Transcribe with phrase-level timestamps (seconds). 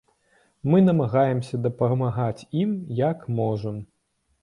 [0.71, 3.75] Мы намагаемся дапамагаць ім як можам.